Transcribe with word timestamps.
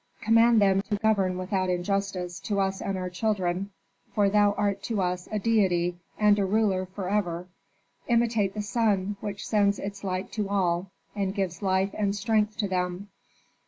"Command 0.19 0.59
them 0.59 0.81
to 0.81 0.95
govern 0.95 1.37
without 1.37 1.69
injustice 1.69 2.39
to 2.39 2.59
us 2.59 2.81
and 2.81 2.97
our 2.97 3.07
children, 3.07 3.69
for 4.15 4.31
thou 4.31 4.53
art 4.53 4.81
to 4.81 4.99
us 4.99 5.27
a 5.31 5.37
deity 5.37 5.95
and 6.17 6.39
a 6.39 6.43
ruler 6.43 6.87
forever. 6.87 7.47
Imitate 8.07 8.55
the 8.55 8.63
sun, 8.63 9.15
which 9.21 9.45
sends 9.45 9.77
his 9.77 10.03
light 10.03 10.31
to 10.31 10.49
all 10.49 10.89
and 11.15 11.35
gives 11.35 11.61
life 11.61 11.91
and 11.93 12.15
strength 12.15 12.57
to 12.57 12.67
them. 12.67 13.09